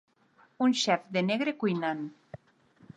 [0.67, 2.05] Un xef de negre cuinant.